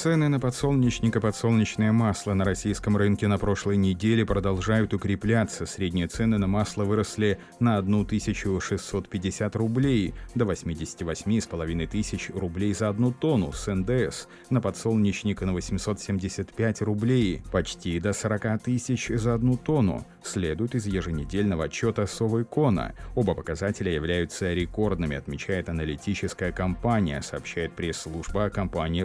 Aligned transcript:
Цены 0.00 0.30
на 0.30 0.40
подсолнечник 0.40 1.16
и 1.16 1.20
подсолнечное 1.20 1.92
масло 1.92 2.32
на 2.32 2.42
российском 2.42 2.96
рынке 2.96 3.28
на 3.28 3.36
прошлой 3.36 3.76
неделе 3.76 4.24
продолжают 4.24 4.94
укрепляться. 4.94 5.66
Средние 5.66 6.06
цены 6.08 6.38
на 6.38 6.46
масло 6.46 6.84
выросли 6.84 7.38
на 7.58 7.76
1650 7.76 9.56
рублей 9.56 10.14
до 10.34 10.46
88,5 10.46 11.86
тысяч 11.86 12.30
рублей 12.30 12.72
за 12.72 12.88
одну 12.88 13.12
тонну 13.12 13.52
с 13.52 13.70
НДС, 13.70 14.26
на 14.48 14.62
подсолнечник 14.62 15.42
на 15.42 15.52
875 15.52 16.80
рублей, 16.80 17.42
почти 17.52 18.00
до 18.00 18.14
40 18.14 18.62
тысяч 18.62 19.08
за 19.08 19.34
одну 19.34 19.58
тонну, 19.58 20.06
следует 20.22 20.74
из 20.76 20.86
еженедельного 20.86 21.64
отчета 21.64 22.06
Совы-Кона. 22.06 22.94
Оба 23.14 23.34
показателя 23.34 23.92
являются 23.92 24.54
рекордными, 24.54 25.16
отмечает 25.16 25.68
аналитическая 25.68 26.52
компания, 26.52 27.20
сообщает 27.20 27.76
пресс-служба 27.76 28.48
компании 28.48 29.02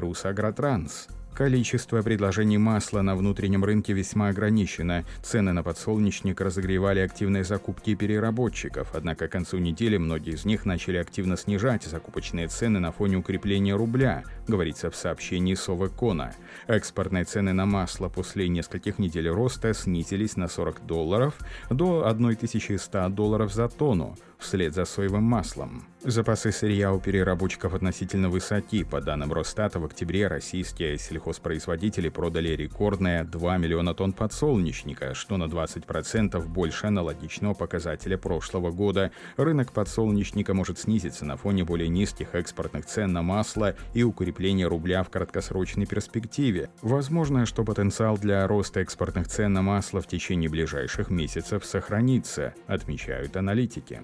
«Русагротранс». 0.85 1.07
Количество 1.35 2.01
предложений 2.01 2.59
масла 2.59 3.01
на 3.01 3.13
внутреннем 3.13 3.65
рынке 3.65 3.91
весьма 3.91 4.29
ограничено. 4.29 5.03
Цены 5.21 5.51
на 5.51 5.63
подсолнечник 5.63 6.39
разогревали 6.39 7.01
активные 7.01 7.43
закупки 7.43 7.93
переработчиков, 7.93 8.87
однако 8.93 9.27
к 9.27 9.33
концу 9.33 9.57
недели 9.57 9.97
многие 9.97 10.35
из 10.35 10.45
них 10.45 10.65
начали 10.65 10.95
активно 10.95 11.35
снижать 11.35 11.83
закупочные 11.83 12.47
цены 12.47 12.79
на 12.79 12.93
фоне 12.93 13.17
укрепления 13.17 13.75
рубля, 13.75 14.23
говорится 14.47 14.89
в 14.89 14.95
сообщении 14.95 15.53
Совекона. 15.55 16.33
Экспортные 16.67 17.25
цены 17.25 17.53
на 17.53 17.65
масло 17.65 18.09
после 18.09 18.47
нескольких 18.47 18.99
недель 18.99 19.29
роста 19.29 19.73
снизились 19.73 20.37
на 20.37 20.47
40 20.47 20.85
долларов 20.85 21.35
до 21.69 22.05
1100 22.05 23.09
долларов 23.09 23.53
за 23.53 23.67
тонну 23.69 24.15
вслед 24.45 24.73
за 24.73 24.85
соевым 24.85 25.23
маслом. 25.23 25.85
Запасы 26.03 26.51
сырья 26.51 26.93
у 26.93 26.99
переработчиков 26.99 27.73
относительно 27.73 28.29
высоки. 28.29 28.83
По 28.83 29.01
данным 29.01 29.33
Росстата, 29.33 29.79
в 29.79 29.85
октябре 29.85 30.27
российские 30.27 30.99
сельхозпроизводители 30.99 32.09
продали 32.09 32.49
рекордные 32.49 33.23
2 33.23 33.57
миллиона 33.57 33.95
тонн 33.95 34.13
подсолнечника, 34.13 35.15
что 35.15 35.37
на 35.37 35.45
20% 35.45 36.47
больше 36.47 36.87
аналогичного 36.87 37.55
показателя 37.55 38.17
прошлого 38.17 38.71
года. 38.71 39.11
Рынок 39.37 39.71
подсолнечника 39.71 40.53
может 40.53 40.77
снизиться 40.77 41.25
на 41.25 41.37
фоне 41.37 41.63
более 41.63 41.89
низких 41.89 42.35
экспортных 42.35 42.85
цен 42.85 43.11
на 43.11 43.23
масло 43.23 43.75
и 43.95 44.03
укрепления 44.03 44.34
рубля 44.67 45.03
в 45.03 45.09
краткосрочной 45.09 45.85
перспективе. 45.85 46.69
Возможно, 46.81 47.45
что 47.45 47.63
потенциал 47.63 48.17
для 48.17 48.47
роста 48.47 48.81
экспортных 48.81 49.27
цен 49.27 49.53
на 49.53 49.61
масло 49.61 50.01
в 50.01 50.07
течение 50.07 50.49
ближайших 50.49 51.09
месяцев 51.09 51.65
сохранится, 51.65 52.53
отмечают 52.67 53.37
аналитики. 53.37 54.01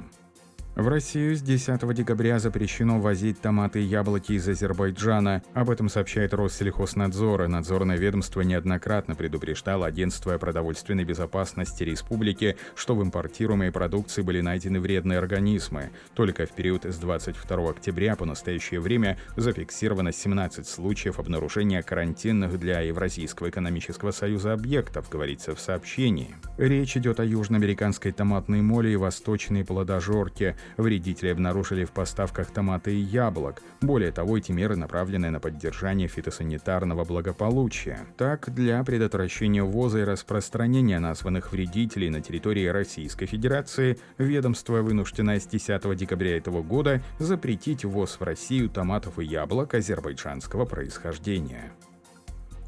В 0.76 0.88
Россию 0.88 1.36
с 1.36 1.42
10 1.42 1.94
декабря 1.94 2.40
запрещено 2.40 3.02
возить 3.02 3.42
томаты 3.42 3.82
и 3.82 3.86
яблоки 3.86 4.32
из 4.32 4.48
Азербайджана. 4.48 5.44
Об 5.54 5.70
этом 5.70 5.90
сообщает 5.90 6.34
Россельхознадзор. 6.34 7.50
Надзорное 7.50 7.98
ведомство 7.98 8.40
неоднократно 8.40 9.14
предупреждало 9.16 9.86
Агентство 9.86 10.38
продовольственной 10.38 11.04
безопасности 11.04 11.84
республики, 11.84 12.56
что 12.74 12.96
в 12.96 13.04
импортируемой 13.04 13.74
продукции 13.74 14.22
были 14.22 14.40
найдены 14.40 14.80
вредные 14.80 15.20
организмы. 15.20 15.92
Только 16.14 16.46
в 16.46 16.52
период 16.54 16.86
с 16.86 16.98
22 16.98 17.70
октября 17.70 18.16
по 18.16 18.24
настоящее 18.24 18.80
время 18.80 19.18
зафиксировано 19.36 20.14
17 20.14 20.66
случаев 20.66 21.20
обнаружения 21.20 21.82
карантинных 21.82 22.58
для 22.58 22.80
Евразийского 22.80 23.50
экономического 23.50 24.12
союза 24.12 24.54
объектов, 24.54 25.10
говорится 25.10 25.54
в 25.54 25.60
сообщении. 25.60 26.34
Речь 26.58 26.96
идет 26.96 27.20
о 27.20 27.26
южноамериканской 27.26 28.14
томатной 28.14 28.62
моли 28.62 28.92
и 28.92 28.96
восточной 28.96 29.66
плодожорке. 29.66 30.56
Вредители 30.78 31.30
обнаружили 31.30 31.86
в 31.86 31.92
поставках 31.92 32.52
томаты 32.52 32.94
и 32.94 33.00
яблок. 33.00 33.62
Более 33.82 34.12
того, 34.12 34.38
эти 34.38 34.52
меры 34.52 34.76
направлены 34.76 35.30
на 35.30 35.40
поддержание 35.40 36.08
фитосанитарного 36.08 37.06
благополучия. 37.06 38.06
Так, 38.18 38.54
для 38.54 38.84
предотвращения 38.84 39.64
ввоза 39.64 40.00
и 40.00 40.04
распространения 40.04 41.00
названных 41.00 41.52
вредителей 41.52 42.10
на 42.10 42.22
территории 42.22 42.68
Российской 42.68 43.26
Федерации 43.26 43.98
ведомство 44.18 44.82
вынуждено 44.82 45.40
с 45.40 45.46
10 45.46 45.96
декабря 45.96 46.38
этого 46.38 46.62
года 46.62 47.02
запретить 47.20 47.86
ввоз 47.86 48.20
в 48.20 48.24
Россию 48.24 48.70
томатов 48.70 49.20
и 49.20 49.26
яблок 49.26 49.74
азербайджанского 49.74 50.66
происхождения. 50.66 51.72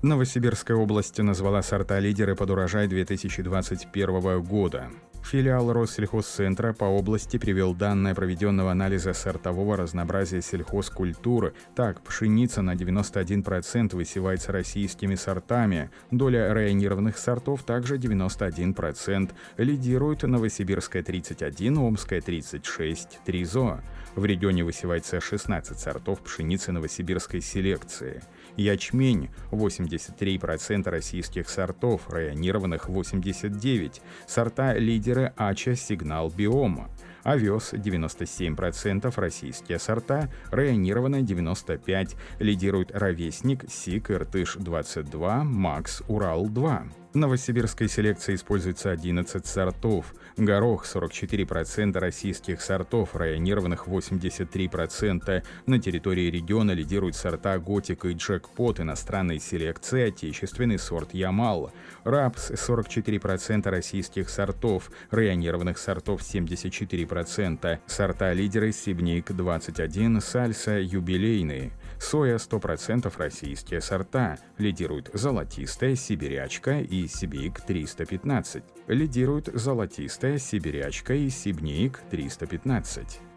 Новосибирская 0.04 0.76
область 0.76 1.18
назвала 1.20 1.62
сорта 1.62 1.98
лидеры 2.00 2.36
под 2.36 2.50
урожай 2.50 2.88
2021 2.88 4.42
года. 4.42 4.90
Филиал 5.24 5.72
Россельхозцентра 5.72 6.74
по 6.74 6.84
области 6.84 7.38
привел 7.38 7.74
данные 7.74 8.14
проведенного 8.14 8.72
анализа 8.72 9.14
сортового 9.14 9.78
разнообразия 9.78 10.42
сельхозкультуры. 10.42 11.54
Так, 11.76 12.02
пшеница 12.02 12.62
на 12.62 12.76
91% 12.76 13.96
высевается 13.96 14.52
российскими 14.52 15.16
сортами. 15.16 15.90
Доля 16.12 16.54
районированных 16.54 17.18
сортов 17.18 17.64
также 17.64 17.98
91%. 17.98 19.32
Лидирует 19.58 20.24
Новосибирская 20.24 21.04
31, 21.04 21.78
Омская 21.78 22.22
36, 22.22 23.20
Тризо. 23.26 23.82
В 24.16 24.26
регионе 24.26 24.64
высевается 24.64 25.20
16 25.20 25.80
сортов 25.80 26.20
пшеницы 26.22 26.72
новосибирской 26.72 27.42
селекции. 27.42 28.22
Ячмень– 28.58 29.32
83% 29.52 30.88
российских 30.90 31.50
сортов, 31.50 32.10
районированных 32.10 32.90
89%. 32.90 34.02
Сорта 34.28 34.74
лидеры 34.74 35.13
Ача 35.38 35.76
Сигнал 35.76 36.30
Биома 36.30 36.90
овес 37.24 37.74
97%, 37.74 39.14
российские 39.16 39.80
сорта, 39.80 40.30
районировано 40.52 41.22
95%, 41.22 42.16
лидирует 42.40 42.92
ровесник, 42.94 43.66
Сик, 43.70 44.12
Иртыш 44.12 44.56
22, 44.60 45.44
Макс, 45.44 46.04
Урал 46.08 46.48
2. 46.48 47.03
В 47.14 47.16
новосибирской 47.16 47.88
селекции 47.88 48.34
используется 48.34 48.90
11 48.90 49.46
сортов. 49.46 50.16
Горох 50.36 50.84
44% 50.84 52.00
российских 52.00 52.60
сортов, 52.60 53.16
районированных 53.16 53.88
83%. 53.88 55.44
На 55.68 55.80
территории 55.80 56.32
региона 56.32 56.72
лидируют 56.72 57.16
сорта 57.16 57.60
Готик 57.60 58.06
и 58.06 58.14
Джекпот 58.14 58.80
иностранной 58.80 59.40
селекции, 59.40 60.08
отечественный 60.08 60.80
сорт 60.80 61.14
Ямал. 61.14 61.72
Рапс 62.04 62.50
44% 62.50 63.70
российских 63.70 64.28
сортов, 64.32 64.90
районированных 65.12 65.78
сортов 65.78 66.22
74%. 66.22 67.80
Сорта 67.86 68.34
лидеры 68.34 68.72
Сибник 68.72 69.32
21, 69.32 70.20
Сальса 70.20 70.80
юбилейные. 70.80 71.74
Соя 72.00 72.38
100% 72.38 73.14
российские 73.18 73.82
сорта. 73.82 74.40
Лидируют 74.58 75.12
золотистая, 75.14 75.96
сибирячка 75.96 76.80
и 76.80 77.03
сибик 77.08 77.62
315. 77.62 78.64
Лидируют 78.88 79.50
золотистая, 79.54 80.38
сибирячка 80.38 81.14
и 81.14 81.30
сибник 81.30 82.02
315. 82.10 83.33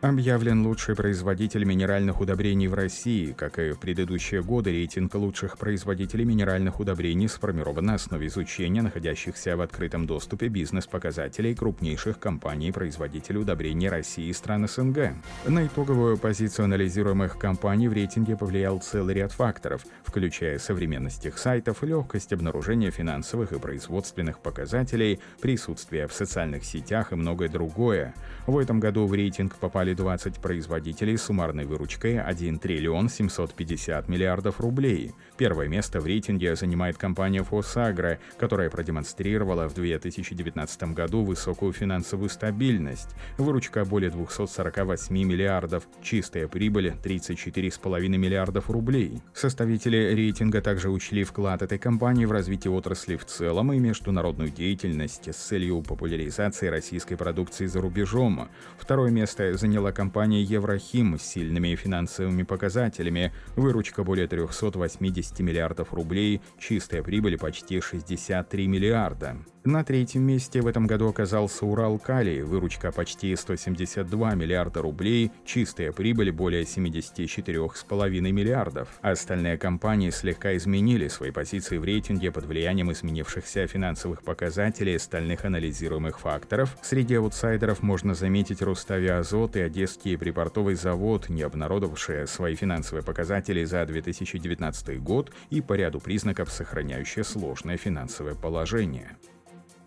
Объявлен 0.00 0.66
лучший 0.66 0.96
производитель 0.96 1.64
минеральных 1.64 2.22
удобрений 2.22 2.68
в 2.68 2.74
России. 2.74 3.32
Как 3.32 3.58
и 3.58 3.72
в 3.72 3.78
предыдущие 3.78 4.42
годы, 4.42 4.70
рейтинг 4.70 5.14
лучших 5.14 5.58
производителей 5.58 6.24
минеральных 6.24 6.80
удобрений 6.80 7.28
сформирован 7.28 7.84
на 7.84 7.94
основе 7.96 8.28
изучения 8.28 8.80
находящихся 8.80 9.58
в 9.58 9.60
открытом 9.60 10.06
доступе 10.06 10.48
бизнес-показателей 10.48 11.54
крупнейших 11.54 12.18
компаний-производителей 12.18 13.40
удобрений 13.40 13.90
России 13.90 14.28
и 14.28 14.32
стран 14.32 14.66
СНГ. 14.66 15.12
На 15.46 15.66
итоговую 15.66 16.16
позицию 16.16 16.64
анализируемых 16.64 17.36
компаний 17.38 17.88
в 17.88 17.92
рейтинге 17.92 18.38
повлиял 18.38 18.80
целый 18.80 19.16
ряд 19.16 19.32
факторов, 19.32 19.84
включая 20.02 20.58
современность 20.58 21.26
их 21.26 21.36
сайтов, 21.36 21.82
легкость 21.82 22.32
обнаружения 22.32 22.90
финансовых 22.90 23.52
и 23.52 23.58
производственных 23.58 24.38
показателей, 24.38 25.20
присутствие 25.42 26.06
в 26.06 26.14
социальных 26.14 26.64
сетях 26.64 27.12
и 27.12 27.16
многое 27.16 27.50
другое. 27.50 28.14
В 28.46 28.56
этом 28.56 28.80
году 28.80 29.06
в 29.06 29.12
рейтинг 29.12 29.56
попали 29.56 29.89
попали 29.90 29.94
20 29.94 30.40
производителей 30.40 31.16
с 31.16 31.22
суммарной 31.22 31.64
выручкой 31.64 32.20
1 32.20 32.58
триллион 32.58 33.08
750 33.08 34.08
миллиардов 34.08 34.60
рублей. 34.60 35.12
Первое 35.36 35.68
место 35.68 36.00
в 36.00 36.06
рейтинге 36.06 36.56
занимает 36.56 36.96
компания 36.98 37.42
«Фосагро», 37.42 38.18
которая 38.38 38.70
продемонстрировала 38.70 39.68
в 39.68 39.74
2019 39.74 40.82
году 40.94 41.24
высокую 41.24 41.72
финансовую 41.72 42.28
стабильность. 42.28 43.08
Выручка 43.38 43.84
более 43.84 44.10
248 44.10 45.16
миллиардов, 45.24 45.84
чистая 46.02 46.46
прибыль 46.48 46.92
34,5 47.02 48.08
миллиардов 48.08 48.70
рублей. 48.70 49.22
Составители 49.34 50.14
рейтинга 50.14 50.60
также 50.60 50.90
учли 50.90 51.24
вклад 51.24 51.62
этой 51.62 51.78
компании 51.78 52.26
в 52.26 52.32
развитие 52.32 52.72
отрасли 52.72 53.16
в 53.16 53.24
целом 53.24 53.72
и 53.72 53.78
международную 53.78 54.50
деятельность 54.50 55.28
с 55.28 55.36
целью 55.36 55.82
популяризации 55.82 56.68
российской 56.68 57.16
продукции 57.16 57.66
за 57.66 57.80
рубежом. 57.80 58.48
Второе 58.78 59.10
место 59.10 59.56
заняла 59.56 59.79
заняла 59.80 59.92
компания 59.92 60.42
Еврохим 60.42 61.18
с 61.18 61.22
сильными 61.22 61.74
финансовыми 61.74 62.42
показателями, 62.42 63.32
выручка 63.56 64.04
более 64.04 64.26
380 64.26 65.40
миллиардов 65.40 65.94
рублей, 65.94 66.42
чистая 66.58 67.02
прибыль 67.02 67.38
почти 67.38 67.80
63 67.80 68.66
миллиарда. 68.66 69.38
На 69.64 69.84
третьем 69.84 70.22
месте 70.22 70.62
в 70.62 70.66
этом 70.66 70.86
году 70.86 71.08
оказался 71.08 71.66
Урал-Калий, 71.66 72.40
выручка 72.40 72.92
почти 72.92 73.36
172 73.36 74.34
миллиарда 74.34 74.80
рублей, 74.80 75.30
чистая 75.44 75.92
прибыль 75.92 76.32
более 76.32 76.62
74,5 76.62 78.20
миллиардов. 78.32 78.88
Остальные 79.02 79.58
компании 79.58 80.08
слегка 80.08 80.56
изменили 80.56 81.08
свои 81.08 81.30
позиции 81.30 81.76
в 81.76 81.84
рейтинге 81.84 82.32
под 82.32 82.46
влиянием 82.46 82.90
изменившихся 82.90 83.66
финансовых 83.66 84.22
показателей 84.22 84.94
и 84.94 84.96
остальных 84.96 85.44
анализируемых 85.44 86.20
факторов. 86.20 86.78
Среди 86.80 87.16
аутсайдеров 87.16 87.82
можно 87.82 88.14
заметить 88.14 88.62
Руставиазот 88.62 89.56
и 89.56 89.60
Одесский 89.60 90.16
припортовый 90.16 90.74
завод, 90.74 91.28
не 91.28 91.42
обнародовавшие 91.42 92.26
свои 92.26 92.54
финансовые 92.54 93.04
показатели 93.04 93.62
за 93.64 93.84
2019 93.84 95.02
год 95.02 95.32
и 95.50 95.60
по 95.60 95.74
ряду 95.74 96.00
признаков 96.00 96.50
сохраняющие 96.50 97.24
сложное 97.24 97.76
финансовое 97.76 98.34
положение. 98.34 99.18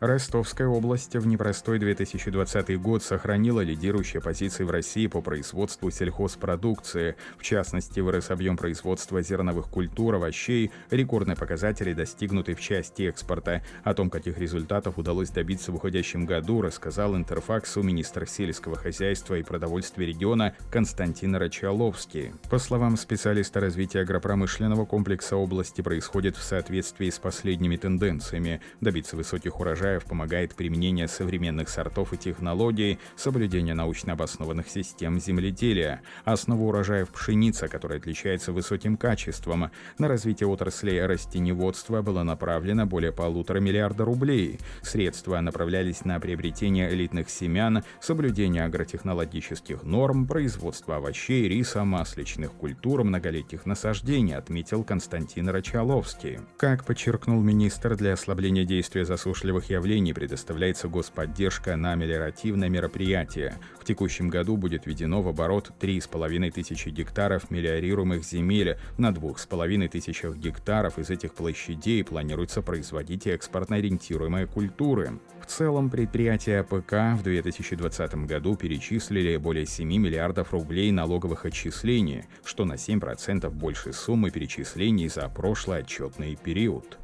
Ростовская 0.03 0.67
область 0.67 1.15
в 1.15 1.25
непростой 1.25 1.79
2020 1.79 2.77
год 2.81 3.03
сохранила 3.03 3.61
лидирующие 3.61 4.21
позиции 4.21 4.65
в 4.65 4.69
России 4.69 5.07
по 5.07 5.21
производству 5.21 5.89
сельхозпродукции. 5.91 7.15
В 7.37 7.43
частности, 7.43 8.01
вырос 8.01 8.29
объем 8.29 8.57
производства 8.57 9.21
зерновых 9.21 9.69
культур, 9.69 10.15
овощей, 10.15 10.71
рекордные 10.91 11.37
показатели 11.37 11.93
достигнуты 11.93 12.53
в 12.53 12.59
части 12.59 13.03
экспорта. 13.03 13.63
О 13.85 13.93
том, 13.93 14.09
каких 14.09 14.37
результатов 14.37 14.97
удалось 14.97 15.29
добиться 15.29 15.71
в 15.71 15.75
уходящем 15.75 16.25
году, 16.25 16.61
рассказал 16.61 17.15
Интерфаксу 17.15 17.81
министр 17.81 18.27
сельского 18.27 18.75
хозяйства 18.75 19.35
и 19.35 19.43
продовольствия 19.43 20.05
региона 20.05 20.53
Константин 20.69 21.37
Рачаловский. 21.37 22.33
По 22.49 22.59
словам 22.59 22.97
специалиста 22.97 23.61
развития 23.61 24.01
агропромышленного 24.01 24.83
комплекса 24.83 25.37
области 25.37 25.79
происходит 25.79 26.35
в 26.35 26.43
соответствии 26.43 27.09
с 27.09 27.19
последними 27.19 27.77
тенденциями. 27.77 28.59
Добиться 28.81 29.15
высоких 29.15 29.61
урожаев 29.61 29.92
урожаев 29.93 30.05
помогает 30.05 30.55
применение 30.55 31.07
современных 31.07 31.69
сортов 31.69 32.13
и 32.13 32.17
технологий, 32.17 32.99
соблюдение 33.15 33.75
научно 33.75 34.13
обоснованных 34.13 34.67
систем 34.67 35.19
земледелия. 35.19 36.01
Основа 36.25 36.63
урожаев 36.63 37.09
пшеница, 37.09 37.67
которая 37.67 37.99
отличается 37.99 38.51
высоким 38.51 38.97
качеством. 38.97 39.69
На 39.99 40.07
развитие 40.07 40.47
отрасли 40.47 40.97
растениеводства 40.97 42.01
было 42.01 42.23
направлено 42.23 42.85
более 42.85 43.11
полутора 43.11 43.59
миллиарда 43.59 44.05
рублей. 44.05 44.59
Средства 44.81 45.39
направлялись 45.41 46.05
на 46.05 46.19
приобретение 46.19 46.91
элитных 46.91 47.29
семян, 47.29 47.83
соблюдение 48.01 48.63
агротехнологических 48.63 49.83
норм, 49.83 50.27
производство 50.27 50.95
овощей, 50.97 51.47
риса, 51.47 51.83
масличных 51.83 52.51
культур, 52.51 53.03
многолетних 53.03 53.65
насаждений, 53.65 54.35
отметил 54.35 54.83
Константин 54.83 55.49
Рачаловский. 55.49 56.39
Как 56.57 56.83
подчеркнул 56.85 57.41
министр, 57.41 57.95
для 57.95 58.13
ослабления 58.13 58.65
действия 58.65 59.05
засушливых 59.05 59.69
явлений 59.69 59.82
направлений 59.83 60.13
предоставляется 60.13 60.87
господдержка 60.87 61.75
на 61.75 61.93
мелиоративные 61.95 62.69
мероприятия. 62.69 63.57
В 63.77 63.83
текущем 63.83 64.29
году 64.29 64.55
будет 64.55 64.85
введено 64.85 65.21
в 65.21 65.27
оборот 65.27 65.73
3,5 65.77 66.51
тысячи 66.51 66.87
гектаров 66.87 67.51
мелиорируемых 67.51 68.23
земель. 68.23 68.77
На 68.97 69.09
2,5 69.09 69.89
тысячах 69.89 70.37
гектаров 70.37 70.99
из 70.99 71.09
этих 71.09 71.33
площадей 71.33 72.01
планируется 72.05 72.61
производить 72.61 73.27
экспортно 73.27 73.75
ориентируемые 73.75 74.47
культуры. 74.47 75.19
В 75.41 75.47
целом 75.47 75.89
предприятия 75.89 76.61
АПК 76.61 77.19
в 77.19 77.23
2020 77.23 78.15
году 78.25 78.55
перечислили 78.55 79.35
более 79.35 79.65
7 79.65 79.85
миллиардов 79.85 80.53
рублей 80.53 80.93
налоговых 80.93 81.43
отчислений, 81.43 82.23
что 82.45 82.63
на 82.63 82.75
7% 82.75 83.49
больше 83.49 83.91
суммы 83.91 84.31
перечислений 84.31 85.09
за 85.09 85.27
прошлый 85.27 85.79
отчетный 85.79 86.37
период. 86.41 87.02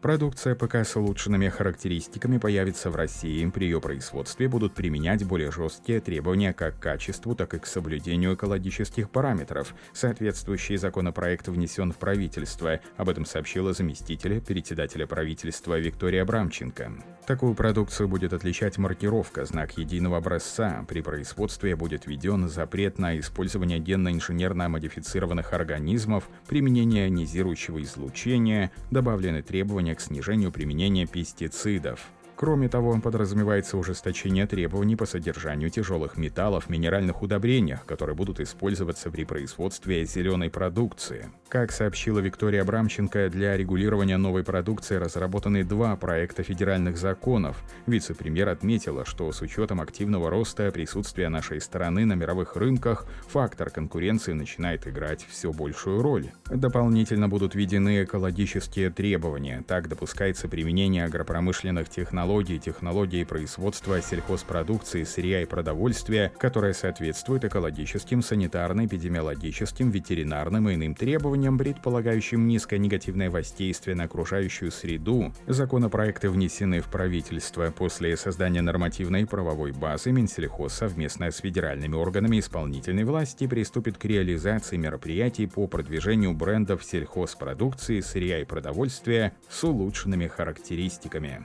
Продукция 0.00 0.54
ПК 0.54 0.76
с 0.76 0.96
улучшенными 0.96 1.50
характеристиками 1.50 2.38
появится 2.38 2.90
в 2.90 2.96
России. 2.96 3.44
При 3.50 3.64
ее 3.64 3.82
производстве 3.82 4.48
будут 4.48 4.74
применять 4.74 5.26
более 5.26 5.52
жесткие 5.52 6.00
требования 6.00 6.54
как 6.54 6.78
к 6.78 6.82
качеству, 6.82 7.34
так 7.34 7.52
и 7.52 7.58
к 7.58 7.66
соблюдению 7.66 8.34
экологических 8.34 9.10
параметров. 9.10 9.74
Соответствующий 9.92 10.78
законопроект 10.78 11.48
внесен 11.48 11.92
в 11.92 11.98
правительство. 11.98 12.80
Об 12.96 13.10
этом 13.10 13.26
сообщила 13.26 13.74
заместитель 13.74 14.40
председателя 14.40 15.06
правительства 15.06 15.78
Виктория 15.78 16.24
Брамченко. 16.24 16.92
Такую 17.26 17.54
продукцию 17.54 18.08
будет 18.08 18.32
отличать 18.32 18.78
маркировка 18.78 19.44
«Знак 19.44 19.76
единого 19.76 20.16
образца». 20.16 20.84
При 20.88 21.02
производстве 21.02 21.76
будет 21.76 22.06
введен 22.06 22.48
запрет 22.48 22.98
на 22.98 23.18
использование 23.20 23.78
генно-инженерно 23.78 24.70
модифицированных 24.70 25.52
организмов, 25.52 26.28
применение 26.48 27.06
ионизирующего 27.06 27.82
излучения, 27.82 28.72
добавлены 28.90 29.42
требования 29.42 29.89
к 29.94 30.00
снижению 30.00 30.52
применения 30.52 31.06
пестицидов. 31.06 32.00
Кроме 32.40 32.70
того, 32.70 32.98
подразумевается 32.98 33.76
ужесточение 33.76 34.46
требований 34.46 34.96
по 34.96 35.04
содержанию 35.04 35.68
тяжелых 35.68 36.16
металлов 36.16 36.64
в 36.64 36.70
минеральных 36.70 37.20
удобрениях, 37.20 37.84
которые 37.84 38.16
будут 38.16 38.40
использоваться 38.40 39.10
при 39.10 39.24
производстве 39.24 40.06
зеленой 40.06 40.48
продукции. 40.48 41.28
Как 41.50 41.70
сообщила 41.70 42.18
Виктория 42.18 42.62
Абрамченко, 42.62 43.28
для 43.28 43.58
регулирования 43.58 44.16
новой 44.16 44.42
продукции 44.42 44.96
разработаны 44.96 45.64
два 45.64 45.96
проекта 45.96 46.42
федеральных 46.42 46.96
законов. 46.96 47.62
Вице-премьер 47.86 48.48
отметила, 48.48 49.04
что 49.04 49.30
с 49.32 49.42
учетом 49.42 49.82
активного 49.82 50.30
роста 50.30 50.70
присутствия 50.70 51.28
нашей 51.28 51.60
страны 51.60 52.06
на 52.06 52.14
мировых 52.14 52.56
рынках, 52.56 53.04
фактор 53.28 53.68
конкуренции 53.68 54.32
начинает 54.32 54.86
играть 54.86 55.26
все 55.28 55.52
большую 55.52 56.00
роль. 56.00 56.30
Дополнительно 56.46 57.28
будут 57.28 57.54
введены 57.54 58.04
экологические 58.04 58.88
требования. 58.88 59.62
Так 59.68 59.88
допускается 59.88 60.48
применение 60.48 61.04
агропромышленных 61.04 61.90
технологий 61.90 62.29
технологии, 62.30 62.58
технологии 62.58 63.24
производства 63.24 64.00
сельхозпродукции, 64.00 65.02
сырья 65.02 65.42
и 65.42 65.46
продовольствия, 65.46 66.32
которые 66.38 66.74
соответствуют 66.74 67.44
экологическим, 67.44 68.20
санитарно-эпидемиологическим, 68.20 69.90
ветеринарным 69.90 70.68
и 70.68 70.74
иным 70.74 70.94
требованиям, 70.94 71.58
предполагающим 71.58 72.46
низкое 72.46 72.78
негативное 72.78 73.30
воздействие 73.30 73.96
на 73.96 74.04
окружающую 74.04 74.70
среду. 74.70 75.32
Законопроекты 75.48 76.30
внесены 76.30 76.80
в 76.80 76.86
правительство. 76.86 77.72
После 77.76 78.16
создания 78.16 78.62
нормативной 78.62 79.26
правовой 79.26 79.72
базы 79.72 80.12
Минсельхоз 80.12 80.74
совместно 80.74 81.32
с 81.32 81.38
федеральными 81.38 81.96
органами 81.96 82.38
исполнительной 82.38 83.02
власти 83.02 83.48
приступит 83.48 83.98
к 83.98 84.04
реализации 84.04 84.76
мероприятий 84.76 85.48
по 85.48 85.66
продвижению 85.66 86.34
брендов 86.34 86.84
сельхозпродукции, 86.84 87.98
сырья 88.00 88.38
и 88.38 88.44
продовольствия 88.44 89.32
с 89.48 89.64
улучшенными 89.64 90.28
характеристиками. 90.28 91.44